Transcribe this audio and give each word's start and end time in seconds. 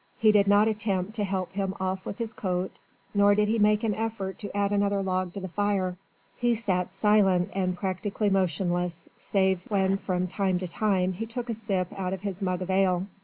He 0.17 0.31
did 0.31 0.47
not 0.47 0.67
attempt 0.67 1.13
to 1.13 1.23
help 1.23 1.51
him 1.53 1.75
off 1.79 2.07
with 2.07 2.17
his 2.17 2.33
coat, 2.33 2.71
nor 3.13 3.35
did 3.35 3.47
he 3.47 3.59
make 3.59 3.83
an 3.83 3.93
effort 3.93 4.39
to 4.39 4.57
add 4.57 4.71
another 4.71 5.03
log 5.03 5.31
to 5.35 5.39
the 5.39 5.47
fire. 5.47 5.95
He 6.39 6.55
sat 6.55 6.91
silent 6.91 7.51
and 7.53 7.77
practically 7.77 8.31
motionless, 8.31 9.09
save 9.15 9.61
when 9.69 9.97
from 9.97 10.25
time 10.25 10.57
to 10.57 10.67
time 10.67 11.13
he 11.13 11.27
took 11.27 11.51
a 11.51 11.53
sip 11.53 11.89
out 11.95 12.13
of 12.13 12.21
his 12.21 12.41
mug 12.41 12.63
of 12.63 12.71
ale. 12.71 13.05